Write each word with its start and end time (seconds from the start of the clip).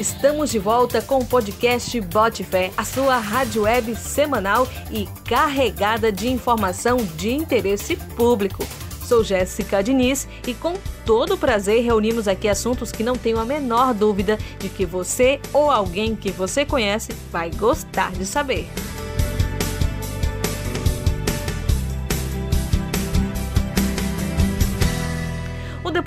Estamos 0.00 0.48
de 0.48 0.58
volta 0.58 1.02
com 1.02 1.18
o 1.18 1.26
podcast 1.26 2.00
Botifé, 2.00 2.72
a 2.74 2.86
sua 2.86 3.18
rádio 3.18 3.64
web 3.64 3.94
semanal 3.94 4.66
e 4.90 5.06
carregada 5.28 6.10
de 6.10 6.26
informação 6.26 6.96
de 7.18 7.30
interesse 7.30 7.96
público. 8.16 8.66
Sou 9.04 9.22
Jéssica 9.22 9.82
Diniz 9.82 10.26
e 10.46 10.54
com 10.54 10.72
todo 11.04 11.36
prazer 11.36 11.84
reunimos 11.84 12.26
aqui 12.26 12.48
assuntos 12.48 12.90
que 12.90 13.02
não 13.02 13.14
tenho 13.14 13.38
a 13.38 13.44
menor 13.44 13.92
dúvida 13.92 14.38
de 14.58 14.70
que 14.70 14.86
você 14.86 15.38
ou 15.52 15.70
alguém 15.70 16.16
que 16.16 16.30
você 16.30 16.64
conhece 16.64 17.12
vai 17.30 17.50
gostar 17.50 18.10
de 18.12 18.24
saber. 18.24 18.70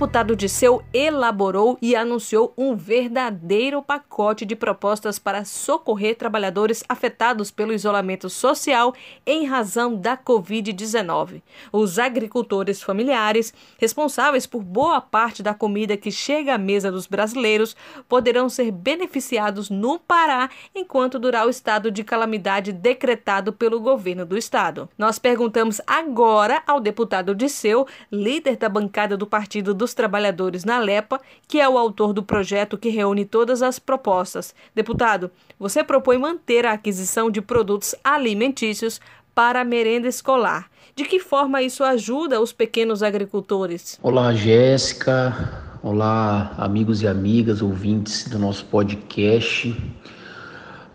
Deputado 0.03 0.35
Disseu 0.35 0.83
elaborou 0.93 1.77
e 1.81 1.95
anunciou 1.95 2.53
um 2.57 2.75
verdadeiro 2.75 3.81
pacote 3.81 4.45
de 4.45 4.53
propostas 4.53 5.17
para 5.17 5.45
socorrer 5.45 6.17
trabalhadores 6.17 6.83
afetados 6.89 7.49
pelo 7.49 7.71
isolamento 7.71 8.29
social 8.29 8.93
em 9.25 9.45
razão 9.45 9.95
da 9.95 10.17
Covid-19. 10.17 11.41
Os 11.71 11.97
agricultores 11.97 12.83
familiares, 12.83 13.53
responsáveis 13.79 14.45
por 14.45 14.61
boa 14.61 14.99
parte 14.99 15.41
da 15.41 15.53
comida 15.53 15.95
que 15.95 16.11
chega 16.11 16.55
à 16.55 16.57
mesa 16.57 16.91
dos 16.91 17.07
brasileiros, 17.07 17.73
poderão 18.09 18.49
ser 18.49 18.71
beneficiados 18.71 19.69
no 19.69 19.97
Pará 19.97 20.49
enquanto 20.75 21.17
durar 21.17 21.47
o 21.47 21.49
estado 21.49 21.89
de 21.89 22.03
calamidade 22.03 22.73
decretado 22.73 23.53
pelo 23.53 23.79
governo 23.79 24.25
do 24.25 24.37
estado. 24.37 24.89
Nós 24.97 25.17
perguntamos 25.17 25.79
agora 25.87 26.61
ao 26.67 26.81
deputado 26.81 27.33
Disseu, 27.33 27.87
líder 28.11 28.57
da 28.57 28.67
bancada 28.67 29.15
do 29.15 29.25
Partido 29.25 29.73
dos 29.93 29.95
Trabalhadores 29.95 30.65
na 30.65 30.79
LEPA, 30.79 31.21
que 31.47 31.61
é 31.61 31.69
o 31.69 31.77
autor 31.77 32.13
do 32.13 32.23
projeto 32.23 32.77
que 32.77 32.89
reúne 32.89 33.25
todas 33.25 33.61
as 33.61 33.77
propostas. 33.77 34.53
Deputado, 34.73 35.29
você 35.59 35.83
propõe 35.83 36.17
manter 36.17 36.65
a 36.65 36.73
aquisição 36.73 37.29
de 37.29 37.41
produtos 37.41 37.95
alimentícios 38.03 38.99
para 39.35 39.61
a 39.61 39.63
merenda 39.63 40.07
escolar. 40.07 40.69
De 40.95 41.05
que 41.05 41.19
forma 41.19 41.61
isso 41.61 41.83
ajuda 41.83 42.41
os 42.41 42.51
pequenos 42.51 43.01
agricultores? 43.01 43.99
Olá, 44.01 44.33
Jéssica. 44.33 45.61
Olá, 45.81 46.53
amigos 46.57 47.01
e 47.01 47.07
amigas, 47.07 47.61
ouvintes 47.61 48.27
do 48.27 48.39
nosso 48.39 48.65
podcast. 48.65 49.75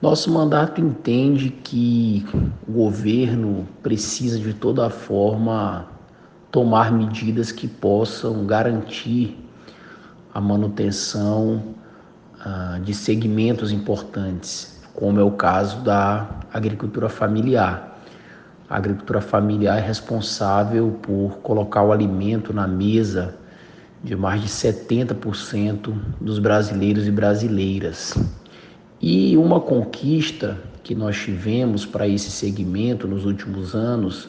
Nosso 0.01 0.31
mandato 0.31 0.81
entende 0.81 1.51
que 1.51 2.25
o 2.67 2.73
governo 2.73 3.69
precisa 3.83 4.39
de 4.39 4.55
toda 4.55 4.89
forma 4.89 5.98
tomar 6.51 6.91
medidas 6.91 7.53
que 7.53 7.69
possam 7.69 8.47
garantir 8.47 9.39
a 10.33 10.41
manutenção 10.41 11.63
ah, 12.41 12.79
de 12.83 12.95
segmentos 12.95 13.73
importantes, 13.73 14.81
como 14.95 15.21
é 15.21 15.23
o 15.23 15.33
caso 15.33 15.83
da 15.83 16.29
agricultura 16.53 17.09
familiar. 17.09 17.99
A 18.69 18.77
agricultura 18.77 19.21
familiar 19.21 19.79
é 19.79 19.81
responsável 19.81 20.99
por 21.03 21.39
colocar 21.43 21.83
o 21.83 21.93
alimento 21.93 22.53
na 22.53 22.67
mesa 22.67 23.35
de 24.03 24.15
mais 24.15 24.41
de 24.41 24.49
70% 24.49 25.95
dos 26.21 26.39
brasileiros 26.39 27.07
e 27.07 27.11
brasileiras. 27.11 28.17
E 29.01 29.37
uma 29.37 29.61
conquista 29.61 30.59
que 30.83 30.95
nós 30.95 31.17
tivemos 31.17 31.85
para 31.85 32.07
esse 32.07 32.31
segmento 32.31 33.07
nos 33.07 33.25
últimos 33.25 33.75
anos 33.75 34.29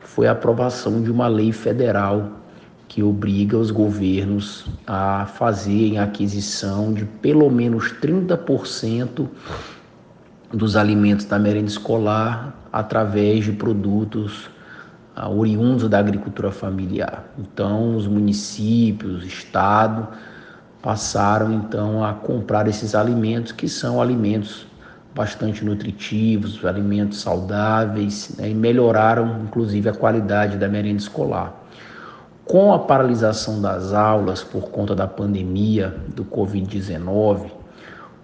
foi 0.00 0.26
a 0.26 0.32
aprovação 0.32 1.02
de 1.02 1.10
uma 1.10 1.28
lei 1.28 1.52
federal 1.52 2.40
que 2.88 3.02
obriga 3.02 3.56
os 3.56 3.70
governos 3.70 4.66
a 4.86 5.26
fazerem 5.26 5.98
aquisição 5.98 6.92
de 6.92 7.04
pelo 7.04 7.48
menos 7.48 7.92
30% 8.02 9.28
dos 10.52 10.74
alimentos 10.74 11.24
da 11.24 11.38
merenda 11.38 11.68
escolar 11.68 12.52
através 12.72 13.44
de 13.44 13.52
produtos 13.52 14.50
uh, 15.16 15.28
oriundos 15.28 15.88
da 15.88 16.00
agricultura 16.00 16.50
familiar. 16.50 17.32
Então, 17.38 17.94
os 17.94 18.08
municípios, 18.08 19.22
o 19.22 19.26
estado 19.26 20.08
passaram 20.82 21.52
então 21.52 22.04
a 22.04 22.14
comprar 22.14 22.66
esses 22.66 22.94
alimentos 22.94 23.52
que 23.52 23.68
são 23.68 24.02
alimentos 24.02 24.66
bastante 25.14 25.64
nutritivos, 25.64 26.64
alimentos 26.64 27.20
saudáveis 27.20 28.34
né, 28.38 28.50
e 28.50 28.54
melhoraram 28.54 29.42
inclusive 29.42 29.88
a 29.88 29.92
qualidade 29.92 30.56
da 30.56 30.68
merenda 30.68 30.98
escolar. 30.98 31.54
Com 32.44 32.72
a 32.72 32.78
paralisação 32.78 33.60
das 33.60 33.92
aulas 33.92 34.42
por 34.42 34.70
conta 34.70 34.94
da 34.94 35.06
pandemia 35.06 35.94
do 36.14 36.24
Covid-19, 36.24 37.50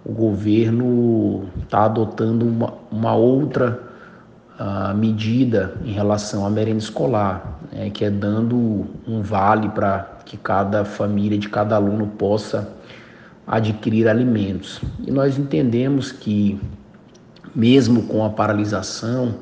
o 0.05 0.11
governo 0.11 1.45
está 1.63 1.85
adotando 1.85 2.45
uma, 2.45 2.73
uma 2.91 3.15
outra 3.15 3.79
uh, 4.59 4.95
medida 4.95 5.75
em 5.83 5.91
relação 5.91 6.45
à 6.45 6.49
merenda 6.49 6.79
escolar, 6.79 7.59
né, 7.71 7.89
que 7.89 8.05
é 8.05 8.09
dando 8.09 8.85
um 9.07 9.21
vale 9.21 9.69
para 9.69 10.17
que 10.25 10.37
cada 10.37 10.83
família 10.83 11.37
de 11.37 11.47
cada 11.47 11.75
aluno 11.75 12.07
possa 12.07 12.76
adquirir 13.47 14.09
alimentos. 14.09 14.81
E 15.05 15.09
nós 15.09 15.37
entendemos 15.37 16.11
que 16.11 16.59
mesmo 17.55 18.03
com 18.03 18.23
a 18.25 18.29
paralisação 18.29 19.35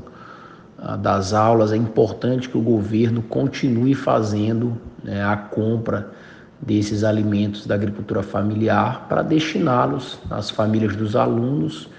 ah, 0.77 0.95
das 0.95 1.33
aulas, 1.33 1.71
é 1.73 1.75
importante 1.75 2.47
que 2.47 2.57
o 2.57 2.61
governo 2.61 3.21
continue 3.23 3.95
fazendo 3.95 4.79
né, 5.03 5.23
a 5.25 5.35
compra 5.35 6.11
desses 6.61 7.03
alimentos 7.03 7.65
da 7.65 7.75
agricultura 7.75 8.23
familiar 8.23 9.07
para 9.09 9.21
destiná-los 9.21 10.19
às 10.29 10.49
famílias 10.49 10.95
dos 10.95 11.15
alunos 11.15 11.89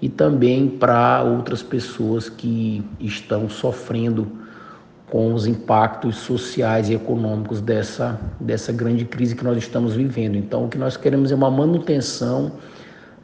e 0.00 0.08
também 0.08 0.68
para 0.68 1.22
outras 1.22 1.62
pessoas 1.62 2.28
que 2.28 2.84
estão 3.00 3.48
sofrendo 3.48 4.41
com 5.12 5.34
os 5.34 5.46
impactos 5.46 6.16
sociais 6.16 6.88
e 6.88 6.94
econômicos 6.94 7.60
dessa, 7.60 8.18
dessa 8.40 8.72
grande 8.72 9.04
crise 9.04 9.36
que 9.36 9.44
nós 9.44 9.58
estamos 9.58 9.94
vivendo. 9.94 10.36
Então, 10.36 10.64
o 10.64 10.68
que 10.70 10.78
nós 10.78 10.96
queremos 10.96 11.30
é 11.30 11.34
uma 11.34 11.50
manutenção 11.50 12.52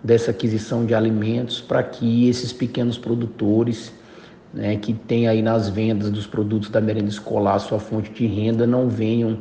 dessa 0.04 0.30
aquisição 0.30 0.84
de 0.84 0.94
alimentos 0.94 1.62
para 1.62 1.82
que 1.82 2.28
esses 2.28 2.52
pequenos 2.52 2.98
produtores 2.98 3.90
né, 4.52 4.76
que 4.76 4.92
têm 4.92 5.28
aí 5.28 5.40
nas 5.40 5.70
vendas 5.70 6.10
dos 6.10 6.26
produtos 6.26 6.68
da 6.68 6.78
merenda 6.78 7.08
escolar 7.08 7.58
sua 7.58 7.80
fonte 7.80 8.10
de 8.10 8.26
renda 8.26 8.66
não 8.66 8.86
venham 8.90 9.38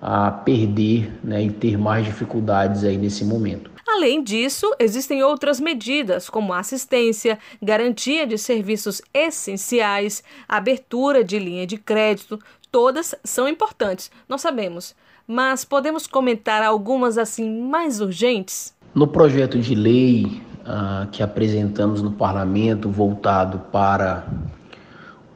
a 0.00 0.30
perder 0.30 1.12
né, 1.22 1.42
e 1.44 1.50
ter 1.50 1.76
mais 1.76 2.06
dificuldades 2.06 2.82
aí 2.82 2.96
nesse 2.96 3.26
momento. 3.26 3.73
Além 3.96 4.24
disso, 4.24 4.68
existem 4.80 5.22
outras 5.22 5.60
medidas, 5.60 6.28
como 6.28 6.52
assistência, 6.52 7.38
garantia 7.62 8.26
de 8.26 8.36
serviços 8.36 9.00
essenciais, 9.14 10.20
abertura 10.48 11.22
de 11.22 11.38
linha 11.38 11.64
de 11.64 11.78
crédito, 11.78 12.40
todas 12.72 13.14
são 13.22 13.46
importantes, 13.46 14.10
nós 14.28 14.40
sabemos. 14.40 14.96
Mas 15.28 15.64
podemos 15.64 16.08
comentar 16.08 16.60
algumas 16.60 17.16
assim 17.16 17.48
mais 17.68 18.00
urgentes? 18.00 18.74
No 18.92 19.06
projeto 19.06 19.60
de 19.60 19.76
lei 19.76 20.42
uh, 20.62 21.06
que 21.12 21.22
apresentamos 21.22 22.02
no 22.02 22.10
parlamento, 22.10 22.90
voltado 22.90 23.60
para 23.70 24.26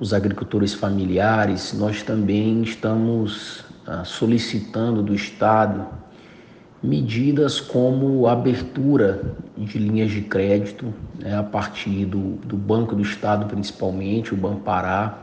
os 0.01 0.13
agricultores 0.13 0.75
familiares, 0.75 1.73
nós 1.75 2.03
também 2.03 2.61
estamos 2.63 3.61
uh, 3.87 4.05
solicitando 4.05 5.01
do 5.01 5.15
Estado 5.15 5.87
medidas 6.83 7.61
como 7.61 8.27
abertura 8.29 9.35
de 9.57 9.79
linhas 9.79 10.11
de 10.11 10.21
crédito 10.21 10.93
né, 11.19 11.37
a 11.37 11.43
partir 11.43 12.05
do, 12.05 12.37
do 12.37 12.57
Banco 12.57 12.95
do 12.95 13.03
Estado, 13.03 13.47
principalmente, 13.47 14.33
o 14.33 14.37
Banpará, 14.37 15.19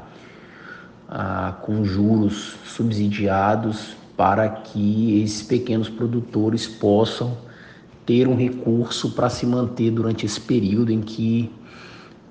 uh, 1.09 1.53
com 1.61 1.85
juros 1.85 2.57
subsidiados 2.65 3.95
para 4.17 4.49
que 4.49 5.21
esses 5.21 5.43
pequenos 5.43 5.89
produtores 5.89 6.67
possam 6.67 7.37
ter 8.05 8.27
um 8.27 8.35
recurso 8.35 9.11
para 9.11 9.29
se 9.29 9.45
manter 9.45 9.91
durante 9.91 10.25
esse 10.25 10.39
período 10.39 10.91
em 10.91 11.01
que 11.01 11.51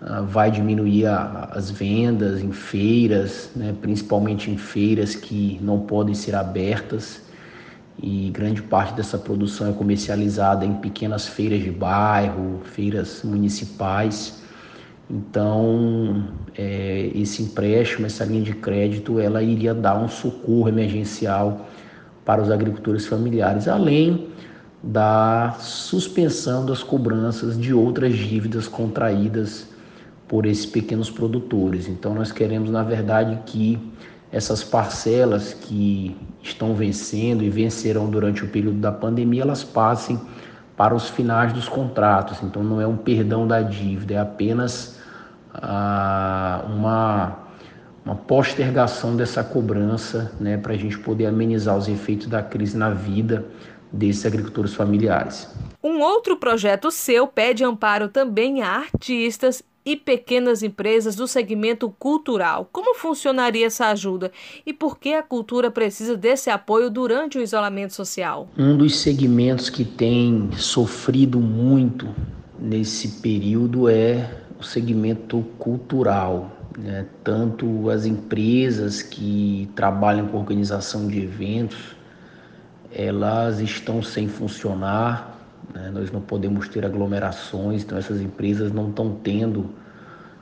uh, 0.02 0.24
vai 0.26 0.50
diminuir 0.50 1.06
a, 1.06 1.48
as 1.52 1.70
vendas 1.70 2.42
em 2.42 2.52
feiras, 2.52 3.50
né, 3.56 3.74
principalmente 3.80 4.50
em 4.50 4.58
feiras 4.58 5.14
que 5.14 5.58
não 5.62 5.80
podem 5.80 6.14
ser 6.14 6.34
abertas 6.34 7.24
e 8.02 8.30
grande 8.30 8.62
parte 8.62 8.94
dessa 8.94 9.16
produção 9.16 9.68
é 9.68 9.72
comercializada 9.72 10.64
em 10.64 10.74
pequenas 10.74 11.26
feiras 11.26 11.62
de 11.62 11.70
bairro, 11.70 12.60
feiras 12.64 13.22
municipais. 13.22 14.42
Então, 15.08 16.24
é, 16.56 17.10
esse 17.14 17.42
empréstimo, 17.42 18.06
essa 18.06 18.24
linha 18.24 18.42
de 18.42 18.54
crédito, 18.54 19.20
ela 19.20 19.42
iria 19.42 19.74
dar 19.74 19.96
um 19.96 20.08
socorro 20.08 20.68
emergencial 20.68 21.68
para 22.24 22.42
os 22.42 22.50
agricultores 22.50 23.06
familiares, 23.06 23.68
além 23.68 24.28
da 24.82 25.56
suspensão 25.60 26.66
das 26.66 26.82
cobranças 26.82 27.58
de 27.58 27.72
outras 27.72 28.14
dívidas 28.14 28.66
contraídas 28.66 29.68
por 30.26 30.46
esses 30.46 30.66
pequenos 30.66 31.10
produtores. 31.10 31.88
Então, 31.88 32.14
nós 32.14 32.32
queremos, 32.32 32.70
na 32.70 32.82
verdade, 32.82 33.38
que 33.46 33.78
essas 34.34 34.64
parcelas 34.64 35.54
que 35.54 36.16
estão 36.42 36.74
vencendo 36.74 37.44
e 37.44 37.48
vencerão 37.48 38.10
durante 38.10 38.42
o 38.42 38.48
período 38.48 38.78
da 38.78 38.90
pandemia, 38.90 39.42
elas 39.42 39.62
passem 39.62 40.20
para 40.76 40.92
os 40.92 41.08
finais 41.08 41.52
dos 41.52 41.68
contratos. 41.68 42.42
Então 42.42 42.64
não 42.64 42.80
é 42.80 42.86
um 42.86 42.96
perdão 42.96 43.46
da 43.46 43.62
dívida, 43.62 44.14
é 44.14 44.18
apenas 44.18 44.98
ah, 45.54 46.64
uma, 46.66 47.38
uma 48.04 48.16
postergação 48.16 49.14
dessa 49.14 49.44
cobrança 49.44 50.32
né, 50.40 50.56
para 50.56 50.72
a 50.72 50.76
gente 50.76 50.98
poder 50.98 51.26
amenizar 51.26 51.76
os 51.76 51.86
efeitos 51.86 52.26
da 52.26 52.42
crise 52.42 52.76
na 52.76 52.90
vida 52.90 53.46
desses 53.92 54.26
agricultores 54.26 54.74
familiares. 54.74 55.48
Um 55.80 56.00
outro 56.00 56.36
projeto 56.36 56.90
seu 56.90 57.28
pede 57.28 57.62
amparo 57.62 58.08
também 58.08 58.62
a 58.62 58.78
artistas 58.78 59.62
e 59.84 59.96
pequenas 59.96 60.62
empresas 60.62 61.14
do 61.14 61.28
segmento 61.28 61.90
cultural. 61.98 62.68
Como 62.72 62.94
funcionaria 62.94 63.66
essa 63.66 63.88
ajuda 63.88 64.32
e 64.64 64.72
por 64.72 64.98
que 64.98 65.12
a 65.12 65.22
cultura 65.22 65.70
precisa 65.70 66.16
desse 66.16 66.48
apoio 66.48 66.90
durante 66.90 67.38
o 67.38 67.42
isolamento 67.42 67.92
social? 67.92 68.48
Um 68.56 68.76
dos 68.76 68.96
segmentos 68.96 69.68
que 69.68 69.84
tem 69.84 70.50
sofrido 70.52 71.38
muito 71.38 72.14
nesse 72.58 73.20
período 73.20 73.88
é 73.88 74.42
o 74.58 74.62
segmento 74.62 75.44
cultural. 75.58 76.50
Né? 76.78 77.06
Tanto 77.22 77.90
as 77.90 78.06
empresas 78.06 79.02
que 79.02 79.68
trabalham 79.76 80.26
com 80.28 80.38
organização 80.38 81.06
de 81.06 81.20
eventos, 81.22 81.94
elas 82.90 83.60
estão 83.60 84.02
sem 84.02 84.28
funcionar, 84.28 85.33
né? 85.72 85.90
Nós 85.92 86.10
não 86.10 86.20
podemos 86.20 86.68
ter 86.68 86.84
aglomerações, 86.84 87.82
então 87.82 87.96
essas 87.96 88.20
empresas 88.20 88.72
não 88.72 88.88
estão 88.88 89.14
tendo 89.22 89.70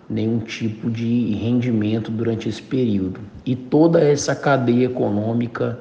nenhum 0.08 0.38
tipo 0.38 0.90
de 0.90 1.34
rendimento 1.34 2.10
durante 2.10 2.48
esse 2.48 2.62
período. 2.62 3.20
E 3.46 3.54
toda 3.54 4.00
essa 4.00 4.34
cadeia 4.34 4.86
econômica 4.86 5.78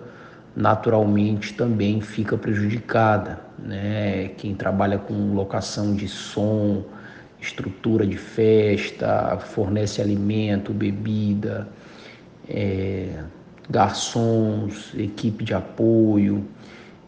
naturalmente 0.56 1.54
também 1.54 2.02
fica 2.02 2.38
prejudicada. 2.38 3.40
Né? 3.58 4.30
Quem 4.38 4.54
trabalha 4.56 4.98
com 4.98 5.34
locação 5.34 5.96
de 5.96 6.08
som, 6.08 6.84
estrutura 7.40 8.06
de 8.06 8.18
festa, 8.18 9.38
fornece 9.38 10.02
alimento, 10.02 10.74
bebida, 10.74 11.68
é, 12.48 13.24
garçons, 13.70 14.94
equipe 14.96 15.44
de 15.44 15.54
apoio, 15.54 16.46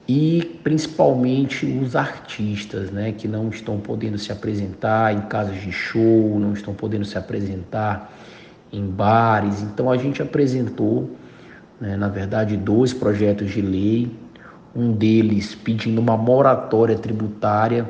e 0.07 0.59
principalmente 0.63 1.65
os 1.65 1.95
artistas, 1.95 2.91
né, 2.91 3.13
que 3.13 3.27
não 3.27 3.49
estão 3.49 3.79
podendo 3.79 4.17
se 4.17 4.31
apresentar 4.31 5.13
em 5.13 5.21
casas 5.21 5.61
de 5.61 5.71
show, 5.71 6.37
não 6.39 6.53
estão 6.53 6.73
podendo 6.73 7.05
se 7.05 7.17
apresentar 7.17 8.13
em 8.71 8.85
bares. 8.85 9.61
Então 9.61 9.89
a 9.89 9.97
gente 9.97 10.21
apresentou, 10.21 11.11
né, 11.79 11.95
na 11.95 12.09
verdade, 12.09 12.57
dois 12.57 12.93
projetos 12.93 13.51
de 13.51 13.61
lei, 13.61 14.11
um 14.75 14.91
deles 14.91 15.55
pedindo 15.55 16.01
uma 16.01 16.17
moratória 16.17 16.97
tributária 16.97 17.89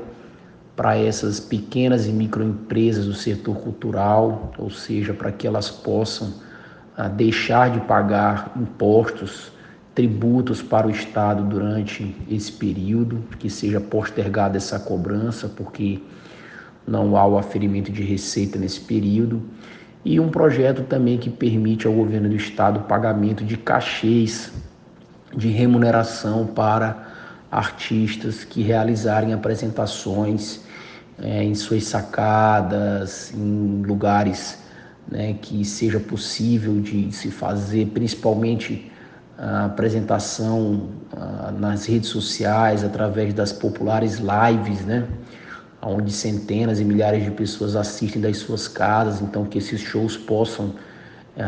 para 0.75 0.98
essas 0.98 1.39
pequenas 1.39 2.07
e 2.07 2.12
microempresas 2.12 3.06
do 3.06 3.13
setor 3.13 3.56
cultural, 3.57 4.51
ou 4.57 4.69
seja, 4.69 5.13
para 5.13 5.31
que 5.31 5.48
elas 5.48 5.69
possam 5.71 6.33
ah, 6.98 7.07
deixar 7.07 7.71
de 7.71 7.80
pagar 7.81 8.51
impostos 8.56 9.53
tributos 9.95 10.62
para 10.62 10.88
o 10.88 10.90
Estado 10.90 11.44
durante 11.44 12.16
esse 12.30 12.51
período, 12.51 13.24
que 13.38 13.50
seja 13.50 13.80
postergada 13.80 14.57
essa 14.57 14.80
cobrança, 14.80 15.48
porque 15.48 16.00
não 16.88 17.16
há 17.16 17.25
o 17.25 17.38
aferimento 17.38 17.92
de 17.92 18.01
receita 18.01 18.57
nesse 18.57 18.81
período, 18.81 19.42
e 20.04 20.19
um 20.19 20.30
projeto 20.30 20.84
também 20.84 21.18
que 21.18 21.30
permite 21.30 21.88
ao 21.88 21.94
governo 21.94 22.28
do 22.28 22.36
Estado 22.36 22.80
o 22.80 22.84
pagamento 22.84 23.45
de 23.45 23.56
cachês 23.56 24.51
de 25.36 25.48
remuneração 25.48 26.46
para 26.46 27.13
artistas 27.50 28.44
que 28.44 28.62
realizarem 28.62 29.34
apresentações 29.34 30.62
é, 31.22 31.44
em 31.44 31.56
suas 31.56 31.86
sacadas, 31.86 33.31
em 33.34 33.84
lugares 33.86 34.60
né, 35.10 35.36
que 35.42 35.63
seja 35.63 36.00
possível 36.00 36.81
de 36.81 37.12
se 37.12 37.30
fazer, 37.30 37.88
principalmente 37.88 38.92
a 39.38 39.66
apresentação 39.66 40.90
nas 41.60 41.86
redes 41.86 42.10
sociais, 42.10 42.84
através 42.84 43.34
das 43.34 43.52
populares 43.52 44.20
lives, 44.20 44.86
né? 44.86 45.08
onde 45.82 46.12
centenas 46.12 46.80
e 46.80 46.86
milhares 46.86 47.24
de 47.24 47.32
pessoas 47.32 47.76
assistem 47.76 48.22
das 48.22 48.38
suas 48.38 48.68
casas, 48.68 49.22
então 49.22 49.46
que 49.46 49.58
esses 49.58 49.82
shows 49.82 50.16
possam 50.16 50.74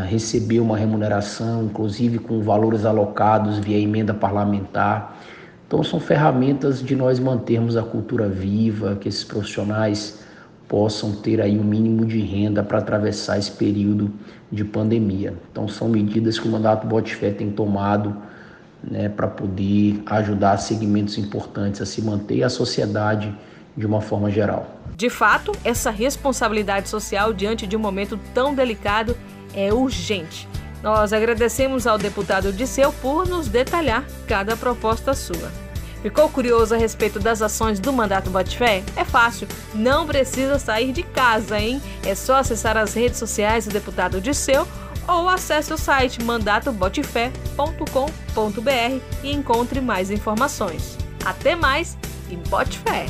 receber 0.07 0.59
uma 0.59 0.77
remuneração, 0.77 1.63
inclusive 1.65 2.19
com 2.19 2.41
valores 2.41 2.85
alocados 2.85 3.59
via 3.59 3.77
emenda 3.77 4.13
parlamentar. 4.13 5.17
Então 5.67 5.83
são 5.83 5.99
ferramentas 5.99 6.81
de 6.83 6.95
nós 6.95 7.19
mantermos 7.19 7.77
a 7.77 7.83
cultura 7.83 8.27
viva, 8.27 8.95
que 8.95 9.07
esses 9.07 9.23
profissionais 9.23 10.24
possam 10.67 11.13
ter 11.13 11.41
aí 11.41 11.57
um 11.57 11.63
mínimo 11.63 12.05
de 12.05 12.19
renda 12.19 12.63
para 12.63 12.79
atravessar 12.79 13.37
esse 13.37 13.51
período 13.51 14.11
de 14.51 14.63
pandemia. 14.63 15.33
Então 15.51 15.67
são 15.67 15.89
medidas 15.89 16.39
que 16.39 16.47
o 16.47 16.51
mandato 16.51 16.87
Botifé 16.87 17.31
tem 17.31 17.51
tomado 17.51 18.15
né, 18.83 19.09
para 19.09 19.27
poder 19.27 20.01
ajudar 20.05 20.57
segmentos 20.57 21.17
importantes 21.17 21.81
a 21.81 21.85
se 21.85 22.01
manter 22.01 22.37
e 22.37 22.43
a 22.43 22.49
sociedade 22.49 23.35
de 23.75 23.85
uma 23.85 24.01
forma 24.01 24.31
geral. 24.31 24.67
De 24.95 25.09
fato, 25.09 25.51
essa 25.63 25.91
responsabilidade 25.91 26.87
social 26.87 27.33
diante 27.33 27.67
de 27.67 27.75
um 27.75 27.79
momento 27.79 28.19
tão 28.33 28.55
delicado 28.55 29.15
é 29.53 29.73
urgente. 29.73 30.47
Nós 30.81 31.11
agradecemos 31.11 31.87
ao 31.87 31.97
deputado 31.97 32.53
Disseu 32.53 32.93
por 32.93 33.27
nos 33.27 33.47
detalhar 33.47 34.05
cada 34.27 34.55
proposta 34.55 35.13
sua. 35.13 35.64
Ficou 36.05 36.29
curioso 36.29 36.75
a 36.75 36.77
respeito 36.77 37.19
das 37.19 37.41
ações 37.41 37.79
do 37.79 37.91
Mandato 37.91 38.29
Botifé? 38.29 38.83
É 38.95 39.03
fácil, 39.03 39.47
não 39.73 40.05
precisa 40.05 40.59
sair 40.59 40.91
de 40.91 41.01
casa, 41.01 41.59
hein? 41.59 41.81
É 42.05 42.13
só 42.13 42.35
acessar 42.35 42.77
as 42.77 42.93
redes 42.93 43.17
sociais 43.17 43.65
do 43.65 43.73
deputado 43.73 44.21
Disseu 44.21 44.67
ou 45.07 45.27
acesse 45.27 45.73
o 45.73 45.77
site 45.79 46.23
mandatobotifé.com.br 46.23 49.01
e 49.23 49.31
encontre 49.31 49.81
mais 49.81 50.11
informações. 50.11 50.95
Até 51.25 51.55
mais 51.55 51.97
e 52.29 52.35
bote 52.35 52.77
fé! 52.77 53.07